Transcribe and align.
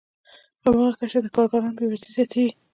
په 0.61 0.67
هماغه 0.71 0.95
کچه 0.99 1.19
د 1.21 1.27
کارګرانو 1.35 1.75
بې 1.77 1.85
وزلي 1.89 2.11
زیاتېږي 2.17 2.51